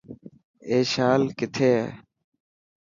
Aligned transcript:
اي 0.69 0.77
شال 0.93 1.21
ڪٿي 1.39 1.69
هي. 1.77 1.85